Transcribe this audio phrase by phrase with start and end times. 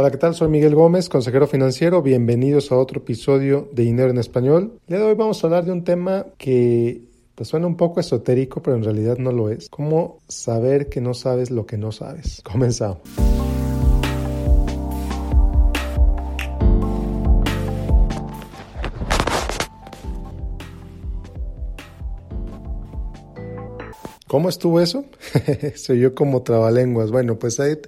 [0.00, 0.32] Hola, ¿qué tal?
[0.32, 2.02] Soy Miguel Gómez, consejero financiero.
[2.02, 4.78] Bienvenidos a otro episodio de Dinero en Español.
[4.86, 7.02] El día de hoy vamos a hablar de un tema que
[7.34, 9.68] pues suena un poco esotérico, pero en realidad no lo es.
[9.68, 12.40] ¿Cómo saber que no sabes lo que no sabes?
[12.44, 12.98] Comenzamos.
[24.28, 25.06] ¿Cómo estuvo eso?
[25.74, 27.10] Se yo como trabalenguas.
[27.10, 27.78] Bueno, pues hay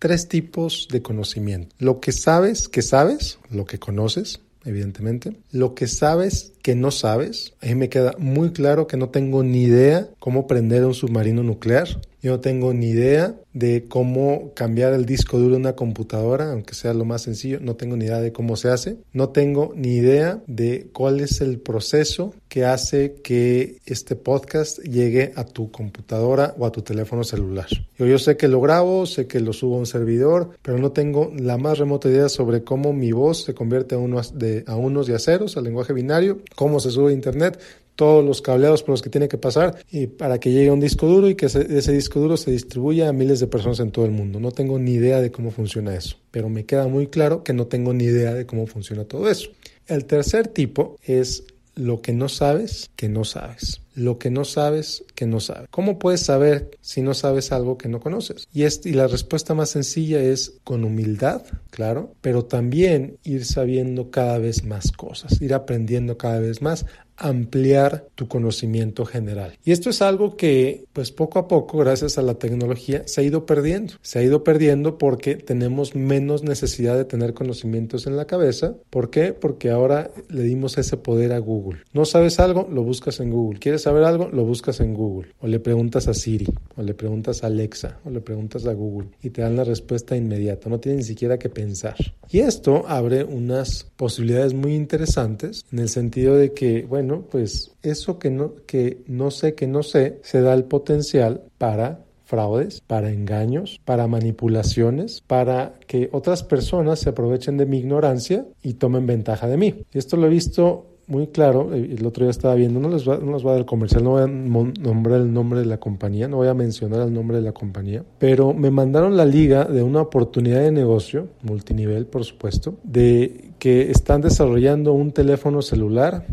[0.00, 1.76] tres tipos de conocimiento.
[1.78, 5.36] Lo que sabes que sabes, lo que conoces, evidentemente.
[5.52, 9.62] Lo que sabes que no sabes, ahí me queda muy claro que no tengo ni
[9.62, 12.00] idea cómo prender un submarino nuclear.
[12.22, 16.74] Yo no tengo ni idea de cómo cambiar el disco duro de una computadora, aunque
[16.74, 17.58] sea lo más sencillo.
[17.60, 18.98] No tengo ni idea de cómo se hace.
[19.12, 25.32] No tengo ni idea de cuál es el proceso que hace que este podcast llegue
[25.36, 27.68] a tu computadora o a tu teléfono celular.
[27.96, 30.92] Yo, yo sé que lo grabo, sé que lo subo a un servidor, pero no
[30.92, 34.76] tengo la más remota idea sobre cómo mi voz se convierte a unos de, a
[34.76, 37.58] unos y a ceros, al lenguaje binario, cómo se sube a internet
[38.00, 40.80] todos los cableados por los que tiene que pasar y para que llegue a un
[40.80, 44.06] disco duro y que ese, disco duro se distribuya a miles de personas en todo
[44.06, 44.40] el mundo.
[44.40, 47.66] No tengo ni idea de cómo funciona eso, pero me queda muy claro que no
[47.66, 49.50] tengo ni idea de cómo funciona todo eso.
[49.86, 53.82] El tercer tipo es lo que no sabes, que no sabes.
[53.94, 55.68] Lo que no sabes, que no sabes.
[55.70, 58.48] ¿Cómo puedes saber si no sabes algo que no conoces?
[58.54, 64.38] Y, y la respuesta más sencilla es con humildad, claro, pero también ir sabiendo cada
[64.38, 66.86] vez más cosas, ir aprendiendo cada vez más
[67.20, 69.56] ampliar tu conocimiento general.
[69.64, 73.24] Y esto es algo que, pues poco a poco, gracias a la tecnología, se ha
[73.24, 73.94] ido perdiendo.
[74.02, 78.74] Se ha ido perdiendo porque tenemos menos necesidad de tener conocimientos en la cabeza.
[78.88, 79.32] ¿Por qué?
[79.32, 81.80] Porque ahora le dimos ese poder a Google.
[81.92, 83.58] No sabes algo, lo buscas en Google.
[83.58, 84.28] ¿Quieres saber algo?
[84.28, 85.32] Lo buscas en Google.
[85.40, 89.08] O le preguntas a Siri, o le preguntas a Alexa, o le preguntas a Google
[89.22, 90.70] y te dan la respuesta inmediata.
[90.70, 91.96] No tienes ni siquiera que pensar.
[92.30, 98.18] Y esto abre unas posibilidades muy interesantes en el sentido de que, bueno, pues eso
[98.18, 103.10] que no, que no sé que no sé, se da el potencial para fraudes, para
[103.10, 109.48] engaños, para manipulaciones, para que otras personas se aprovechen de mi ignorancia y tomen ventaja
[109.48, 109.84] de mí.
[109.92, 113.06] Y esto lo he visto muy claro, eh, el otro día estaba viendo, no les,
[113.06, 115.66] va, no les va a dar el comercial, no voy a nombrar el nombre de
[115.66, 119.26] la compañía, no voy a mencionar el nombre de la compañía, pero me mandaron la
[119.26, 125.62] liga de una oportunidad de negocio, multinivel por supuesto, de que están desarrollando un teléfono
[125.62, 126.26] celular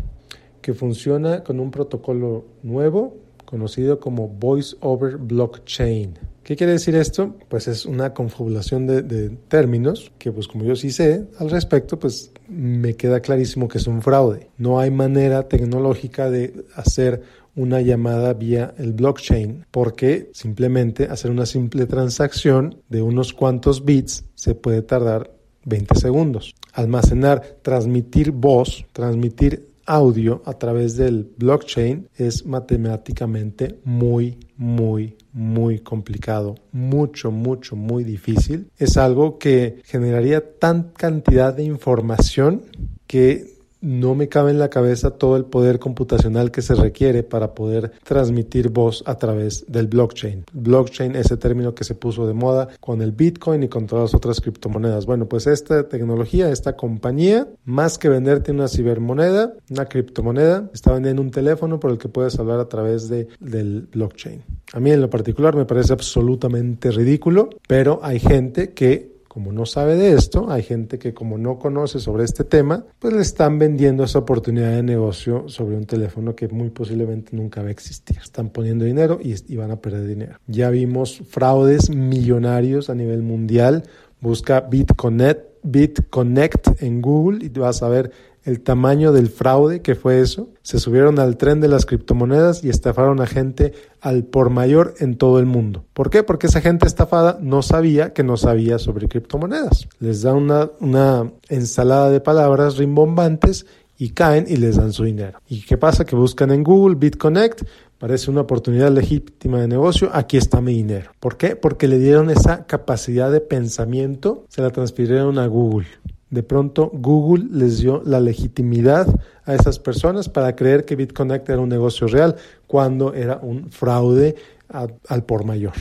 [0.68, 6.18] que funciona con un protocolo nuevo conocido como Voice over Blockchain.
[6.42, 7.36] ¿Qué quiere decir esto?
[7.48, 12.32] Pues es una confabulación de, términos que pues como yo sí sé al respecto, pues
[12.48, 14.50] me queda clarísimo que es un fraude.
[14.58, 17.22] No hay manera tecnológica de hacer
[17.56, 24.26] una llamada vía el blockchain porque simplemente hacer una simple transacción de unos cuantos bits
[24.34, 25.32] se puede tardar
[25.64, 26.54] 20 segundos.
[26.74, 36.56] Almacenar, transmitir voz, transmitir audio a través del blockchain es matemáticamente muy, muy, muy complicado,
[36.72, 38.70] mucho, mucho, muy difícil.
[38.76, 42.64] Es algo que generaría tan cantidad de información
[43.06, 47.54] que no me cabe en la cabeza todo el poder computacional que se requiere para
[47.54, 50.44] poder transmitir voz a través del blockchain.
[50.52, 54.14] Blockchain, ese término que se puso de moda con el Bitcoin y con todas las
[54.14, 55.06] otras criptomonedas.
[55.06, 61.22] Bueno, pues esta tecnología, esta compañía, más que venderte una cibermoneda, una criptomoneda, está vendiendo
[61.22, 64.42] un teléfono por el que puedes hablar a través de, del blockchain.
[64.72, 69.66] A mí en lo particular me parece absolutamente ridículo, pero hay gente que como no
[69.66, 73.56] sabe de esto, hay gente que como no conoce sobre este tema, pues le están
[73.56, 78.16] vendiendo esa oportunidad de negocio sobre un teléfono que muy posiblemente nunca va a existir.
[78.20, 80.40] Están poniendo dinero y, van a perder dinero.
[80.48, 83.84] Ya vimos fraudes millonarios a nivel mundial.
[84.20, 88.10] Busca BitConnect, BitConnect en Google y vas a ver
[88.48, 90.48] el tamaño del fraude que fue eso.
[90.62, 95.16] Se subieron al tren de las criptomonedas y estafaron a gente al por mayor en
[95.16, 95.84] todo el mundo.
[95.92, 96.22] ¿Por qué?
[96.22, 99.86] Porque esa gente estafada no sabía que no sabía sobre criptomonedas.
[100.00, 103.66] Les da una, una ensalada de palabras rimbombantes
[103.98, 105.40] y caen y les dan su dinero.
[105.46, 106.06] ¿Y qué pasa?
[106.06, 107.64] Que buscan en Google BitConnect,
[107.98, 111.10] parece una oportunidad legítima de negocio, aquí está mi dinero.
[111.20, 111.54] ¿Por qué?
[111.54, 115.88] Porque le dieron esa capacidad de pensamiento, se la transfirieron a Google.
[116.30, 119.06] De pronto Google les dio la legitimidad
[119.44, 122.36] a esas personas para creer que BitConnect era un negocio real
[122.66, 124.36] cuando era un fraude
[124.68, 125.72] al por mayor.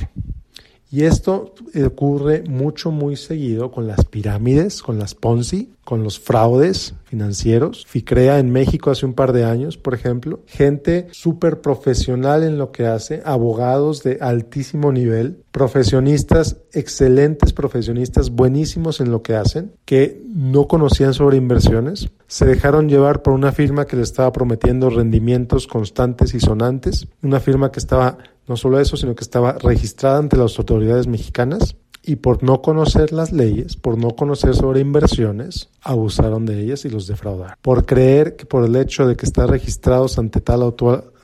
[0.90, 1.54] Y esto
[1.86, 7.86] ocurre mucho, muy seguido con las pirámides, con las Ponzi, con los fraudes financieros.
[7.88, 10.42] FICREA en México hace un par de años, por ejemplo.
[10.46, 19.02] Gente súper profesional en lo que hace, abogados de altísimo nivel, profesionistas, excelentes profesionistas, buenísimos
[19.02, 23.86] en lo que hacen, que no conocían sobre inversiones, se dejaron llevar por una firma
[23.86, 28.18] que le estaba prometiendo rendimientos constantes y sonantes, una firma que estaba
[28.48, 33.12] no solo eso, sino que estaba registrada ante las autoridades mexicanas y por no conocer
[33.12, 37.58] las leyes, por no conocer sobre inversiones, abusaron de ellas y los defraudaron.
[37.62, 40.74] Por creer que por el hecho de que están registrados ante tal,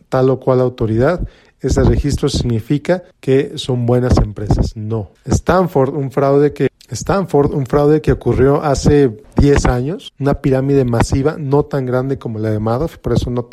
[0.10, 1.26] tal o cual autoridad,
[1.62, 4.76] ese registro significa que son buenas empresas.
[4.76, 5.12] No.
[5.24, 11.36] Stanford, un fraude que Stanford, un fraude que ocurrió hace 10 años, una pirámide masiva,
[11.38, 13.48] no tan grande como la de Madoff, por eso no,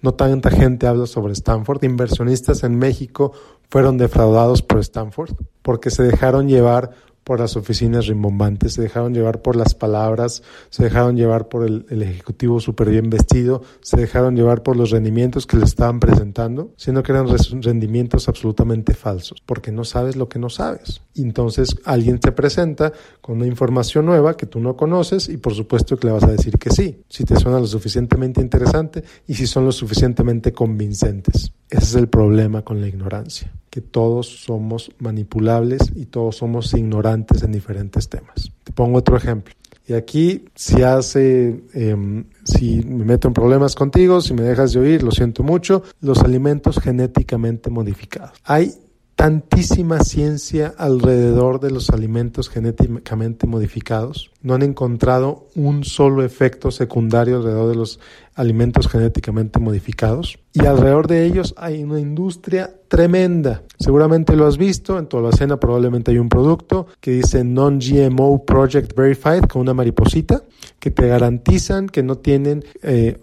[0.00, 1.82] no tanta gente habla sobre Stanford.
[1.84, 3.32] Inversionistas en México
[3.68, 6.90] fueron defraudados por Stanford porque se dejaron llevar
[7.24, 12.02] por las oficinas rimbombantes, se dejaron llevar por las palabras, se dejaron llevar por el,
[12.02, 17.02] ejecutivo súper bien vestido, se dejaron llevar por los rendimientos que le estaban presentando, siendo
[17.02, 17.26] que eran
[17.62, 21.02] rendimientos absolutamente falsos, porque no sabes lo que no sabes.
[21.14, 25.96] entonces alguien te presenta con una información nueva que tú no conoces y por supuesto
[25.96, 29.46] que le vas a decir que sí, si te suena lo suficientemente interesante y si
[29.46, 31.52] son lo suficientemente convincentes.
[31.72, 37.42] Ese es el problema con la ignorancia que todos somos manipulables y todos somos ignorantes
[37.42, 38.52] en diferentes temas.
[38.64, 39.54] Te pongo otro ejemplo.
[39.88, 44.80] Y aquí, si hace, em, si me meto en problemas contigo, si me dejas de
[44.80, 48.36] oír, lo siento mucho, los alimentos genéticamente modificados.
[48.44, 48.74] Hay
[49.22, 54.32] tantísima ciencia alrededor de los alimentos genéticamente modificados.
[54.42, 58.00] No han encontrado un solo efecto secundario alrededor de los
[58.34, 60.40] alimentos genéticamente modificados.
[60.52, 63.62] Y alrededor de ellos hay una industria tremenda.
[63.78, 68.44] Seguramente lo has visto, en toda la escena probablemente hay un producto que dice Non-GMO
[68.44, 70.42] Project Verified con una mariposita
[70.80, 72.64] que te garantizan que no tienen...
[72.82, 73.20] Eh,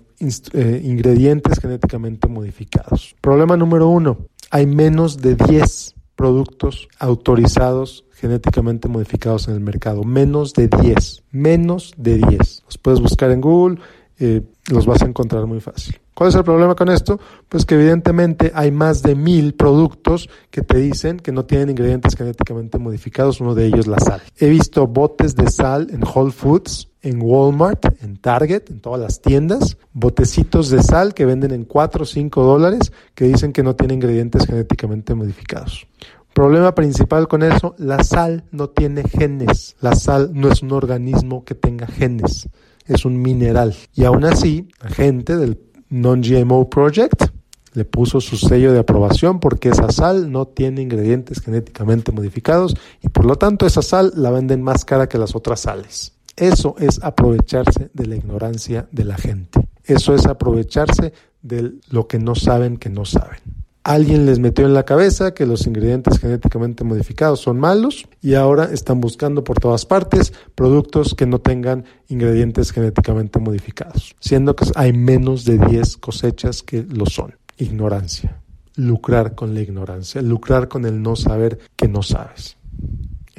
[0.51, 3.15] eh, ingredientes genéticamente modificados.
[3.21, 4.17] Problema número uno,
[4.51, 10.03] hay menos de 10 productos autorizados genéticamente modificados en el mercado.
[10.03, 11.23] Menos de 10.
[11.31, 12.63] Menos de 10.
[12.65, 13.79] Los puedes buscar en Google,
[14.19, 15.97] eh, los vas a encontrar muy fácil.
[16.13, 17.17] ¿Cuál es el problema con esto?
[17.47, 22.17] Pues que evidentemente hay más de mil productos que te dicen que no tienen ingredientes
[22.17, 24.21] genéticamente modificados, uno de ellos la sal.
[24.37, 29.21] He visto botes de sal en Whole Foods, en Walmart, en Target, en todas las
[29.21, 33.75] tiendas, botecitos de sal que venden en 4 o 5 dólares que dicen que no
[33.75, 35.87] tienen ingredientes genéticamente modificados.
[36.33, 39.75] Problema principal con eso, la sal no tiene genes.
[39.81, 42.47] La sal no es un organismo que tenga genes,
[42.85, 43.75] es un mineral.
[43.93, 45.59] Y aún así, la gente del
[45.89, 47.25] Non-GMO Project
[47.73, 53.09] le puso su sello de aprobación porque esa sal no tiene ingredientes genéticamente modificados y
[53.09, 56.13] por lo tanto esa sal la venden más cara que las otras sales.
[56.39, 59.67] Eso es aprovecharse de la ignorancia de la gente.
[59.83, 63.39] Eso es aprovecharse de lo que no saben que no saben.
[63.83, 68.65] Alguien les metió en la cabeza que los ingredientes genéticamente modificados son malos y ahora
[68.71, 74.93] están buscando por todas partes productos que no tengan ingredientes genéticamente modificados, siendo que hay
[74.93, 77.35] menos de 10 cosechas que lo son.
[77.57, 78.41] Ignorancia.
[78.75, 82.57] Lucrar con la ignorancia, lucrar con el no saber que no sabes.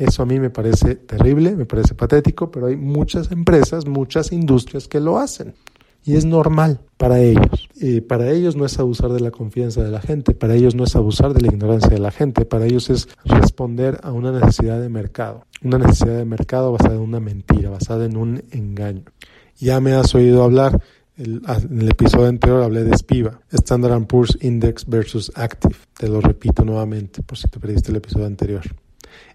[0.01, 4.89] Eso a mí me parece terrible, me parece patético, pero hay muchas empresas, muchas industrias
[4.89, 5.55] que lo hacen
[6.03, 7.69] y es normal para ellos.
[8.09, 10.97] Para ellos no es abusar de la confianza de la gente, para ellos no es
[10.97, 14.89] abusar de la ignorancia de la gente, para ellos es responder a una necesidad de
[14.89, 19.05] mercado, una necesidad de mercado basada en una mentira, basada en un engaño.
[19.59, 20.83] Ya me has oído hablar,
[21.19, 21.43] en
[21.79, 25.77] el episodio anterior hablé de SPIVA, Standard Poor's Index versus Active.
[25.99, 28.63] Te lo repito nuevamente por si te perdiste el episodio anterior.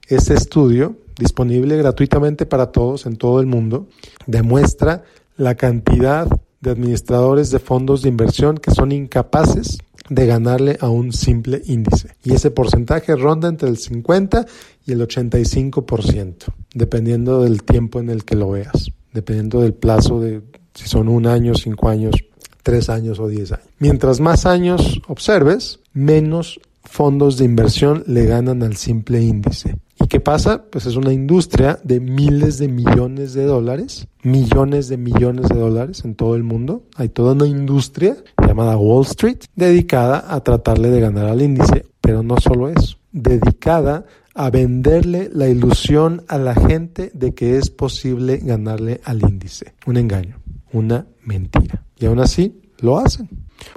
[0.07, 3.87] Este estudio, disponible gratuitamente para todos en todo el mundo,
[4.27, 5.03] demuestra
[5.35, 6.27] la cantidad
[6.61, 12.15] de administradores de fondos de inversión que son incapaces de ganarle a un simple índice.
[12.23, 14.45] Y ese porcentaje ronda entre el 50
[14.85, 20.43] y el 85%, dependiendo del tiempo en el que lo veas, dependiendo del plazo de
[20.75, 22.13] si son un año, cinco años,
[22.61, 23.65] tres años o diez años.
[23.79, 29.77] Mientras más años observes, menos fondos de inversión le ganan al simple índice.
[29.97, 30.65] ¿Y qué pasa?
[30.69, 36.03] Pues es una industria de miles de millones de dólares, millones de millones de dólares
[36.03, 36.83] en todo el mundo.
[36.95, 42.23] Hay toda una industria llamada Wall Street dedicada a tratarle de ganar al índice, pero
[42.23, 48.37] no solo eso, dedicada a venderle la ilusión a la gente de que es posible
[48.37, 49.75] ganarle al índice.
[49.85, 50.39] Un engaño,
[50.73, 51.85] una mentira.
[51.97, 53.29] Y aún así lo hacen.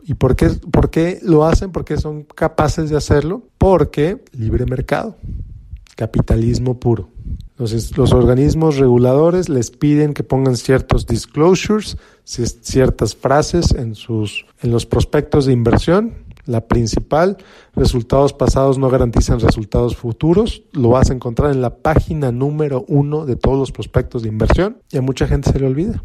[0.02, 1.70] ¿Y por qué, por qué lo hacen?
[1.70, 3.44] ¿Por qué son capaces de hacerlo?
[3.56, 5.16] Porque libre mercado
[5.98, 7.10] capitalismo puro.
[7.56, 14.70] Los, los, organismos reguladores les piden que pongan ciertos disclosures, ciertas frases en, sus, en
[14.70, 16.14] los prospectos de inversión.
[16.46, 17.36] La principal,
[17.74, 20.62] resultados pasados no garantizan resultados futuros.
[20.72, 24.78] Lo vas a encontrar en la página número uno de todos los prospectos de inversión
[24.92, 26.04] y a mucha gente se le olvida.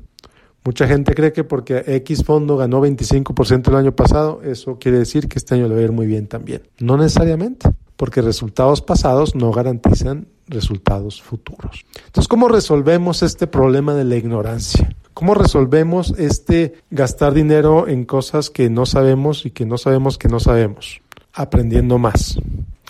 [0.65, 5.27] Mucha gente cree que porque X fondo ganó 25% el año pasado, eso quiere decir
[5.27, 6.63] que este año le va a ir muy bien también.
[6.79, 7.69] No necesariamente,
[8.03, 11.86] porque resultados pasados no garantizan resultados futuros.
[12.05, 14.93] Entonces, ¿cómo resolvemos este problema de la ignorancia?
[15.13, 20.27] ¿Cómo resolvemos este gastar dinero en cosas que no sabemos y que no sabemos que
[20.27, 21.00] no sabemos?
[21.31, 22.38] Aprendiendo más,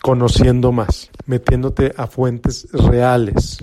[0.01, 3.59] conociendo más, metiéndote a fuentes reales,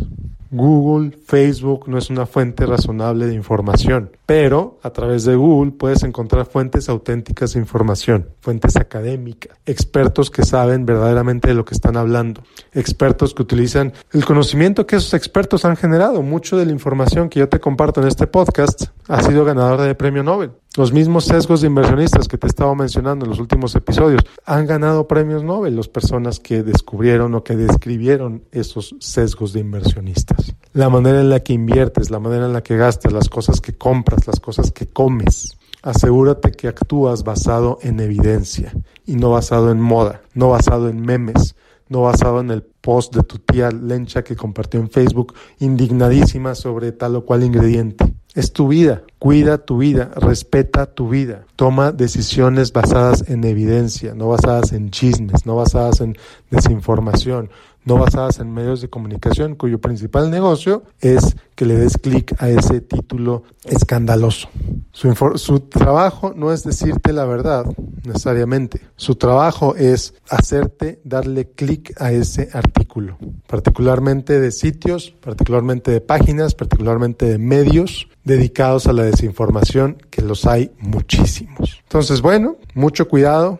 [0.50, 6.02] Google, Facebook no es una fuente razonable de información, pero a través de Google puedes
[6.02, 11.96] encontrar fuentes auténticas de información, fuentes académicas, expertos que saben verdaderamente de lo que están
[11.96, 12.42] hablando,
[12.72, 16.22] expertos que utilizan el conocimiento que esos expertos han generado.
[16.22, 19.94] Mucho de la información que yo te comparto en este podcast ha sido ganadora de
[19.94, 20.50] premio Nobel.
[20.80, 25.06] Los mismos sesgos de inversionistas que te estaba mencionando en los últimos episodios han ganado
[25.06, 30.54] premios Nobel, las personas que descubrieron o que describieron esos sesgos de inversionistas.
[30.72, 33.74] La manera en la que inviertes, la manera en la que gastas, las cosas que
[33.74, 35.58] compras, las cosas que comes.
[35.82, 38.72] Asegúrate que actúas basado en evidencia
[39.04, 41.56] y no basado en moda, no basado en memes,
[41.90, 46.92] no basado en el post de tu tía Lencha que compartió en Facebook indignadísima sobre
[46.92, 48.09] tal o cual ingrediente.
[48.34, 54.28] Es tu vida, cuida tu vida, respeta tu vida, toma decisiones basadas en evidencia, no
[54.28, 56.16] basadas en chismes, no basadas en
[56.48, 57.50] desinformación,
[57.84, 62.48] no basadas en medios de comunicación cuyo principal negocio es que le des clic a
[62.48, 64.48] ese título escandaloso.
[64.92, 67.64] Su, trabajo no es decirte la verdad
[68.04, 76.00] necesariamente, su trabajo es hacerte darle clic a ese artículo, particularmente de sitios, particularmente de
[76.00, 81.80] páginas, particularmente de medios dedicados a la desinformación, que los hay muchísimos.
[81.82, 83.58] Entonces, bueno, mucho cuidado,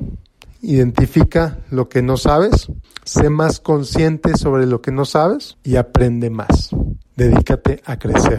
[0.63, 2.71] identifica lo que no sabes,
[3.05, 6.71] sé más consciente sobre lo que no sabes y aprende más.
[7.17, 8.39] Dedícate a crecer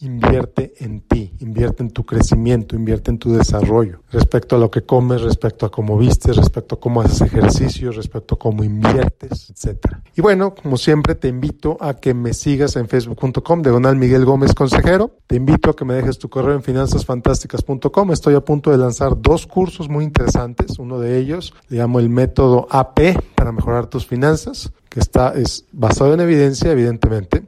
[0.00, 4.82] invierte en ti, invierte en tu crecimiento, invierte en tu desarrollo, respecto a lo que
[4.82, 9.96] comes, respecto a cómo vistes, respecto a cómo haces ejercicio, respecto a cómo inviertes, etc.
[10.16, 14.54] Y bueno, como siempre, te invito a que me sigas en facebook.com, diagonal Miguel Gómez
[14.54, 15.12] Consejero.
[15.26, 18.12] Te invito a que me dejes tu correo en finanzasfantásticas.com.
[18.12, 20.78] Estoy a punto de lanzar dos cursos muy interesantes.
[20.78, 25.66] Uno de ellos le llamo el método AP para mejorar tus finanzas, que está, es
[25.72, 27.44] basado en evidencia, evidentemente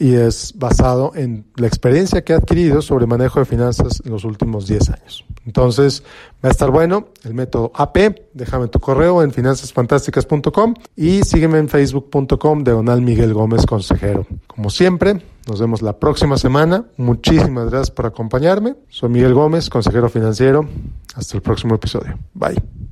[0.00, 4.24] y es basado en la experiencia que he adquirido sobre manejo de finanzas en los
[4.24, 5.24] últimos 10 años.
[5.44, 6.04] Entonces,
[6.44, 7.98] va a estar bueno el método AP.
[8.32, 14.26] Déjame tu correo en finanzasfantásticas.com y sígueme en facebook.com diagonal Miguel Gómez Consejero.
[14.46, 16.84] Como siempre, nos vemos la próxima semana.
[16.96, 18.76] Muchísimas gracias por acompañarme.
[18.88, 20.68] Soy Miguel Gómez, consejero financiero.
[21.16, 22.16] Hasta el próximo episodio.
[22.34, 22.87] Bye.